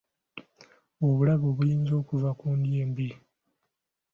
Obulabe 1.05 1.45
obuyinza 1.51 1.93
okuva 2.01 2.29
ku 2.39 2.45
ndya 2.57 2.77
embi. 2.85 3.07